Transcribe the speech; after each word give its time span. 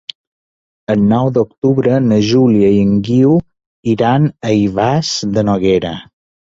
El 0.93 1.03
nou 1.11 1.29
d'octubre 1.35 1.99
na 2.13 2.19
Júlia 2.31 2.73
i 2.79 2.81
en 2.87 2.97
Guiu 3.11 3.39
iran 3.97 4.29
a 4.51 4.59
Ivars 4.67 5.17
de 5.39 5.51
Noguera. 5.53 5.99